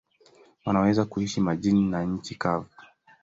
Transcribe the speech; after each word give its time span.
Wanaweza 0.65 1.05
kuishi 1.05 1.41
majini 1.41 1.85
na 1.89 2.03
nchi 2.03 2.35
kavu. 2.35 2.67